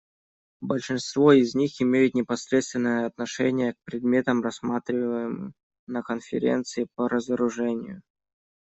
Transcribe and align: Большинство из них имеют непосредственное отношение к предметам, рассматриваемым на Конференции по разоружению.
Большинство 0.61 1.31
из 1.31 1.53
них 1.53 1.79
имеют 1.79 2.15
непосредственное 2.15 3.05
отношение 3.05 3.73
к 3.73 3.83
предметам, 3.83 4.41
рассматриваемым 4.41 5.53
на 5.85 6.01
Конференции 6.01 6.87
по 6.95 7.07
разоружению. 7.07 8.01